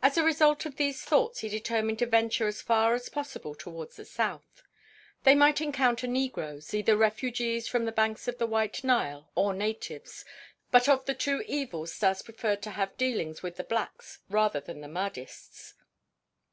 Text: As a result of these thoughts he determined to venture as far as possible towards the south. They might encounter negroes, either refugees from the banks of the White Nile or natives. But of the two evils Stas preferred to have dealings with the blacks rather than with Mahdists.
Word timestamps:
As 0.00 0.16
a 0.16 0.22
result 0.22 0.64
of 0.64 0.76
these 0.76 1.02
thoughts 1.04 1.40
he 1.40 1.48
determined 1.48 1.98
to 1.98 2.06
venture 2.06 2.46
as 2.46 2.62
far 2.62 2.94
as 2.94 3.08
possible 3.08 3.56
towards 3.56 3.96
the 3.96 4.04
south. 4.04 4.62
They 5.24 5.34
might 5.34 5.60
encounter 5.60 6.06
negroes, 6.06 6.72
either 6.72 6.96
refugees 6.96 7.66
from 7.66 7.84
the 7.84 7.90
banks 7.90 8.28
of 8.28 8.38
the 8.38 8.46
White 8.46 8.84
Nile 8.84 9.32
or 9.34 9.52
natives. 9.52 10.24
But 10.70 10.88
of 10.88 11.04
the 11.04 11.14
two 11.14 11.42
evils 11.48 11.92
Stas 11.92 12.22
preferred 12.22 12.62
to 12.62 12.70
have 12.70 12.96
dealings 12.96 13.42
with 13.42 13.56
the 13.56 13.64
blacks 13.64 14.20
rather 14.28 14.60
than 14.60 14.82
with 14.82 14.90
Mahdists. 14.92 15.74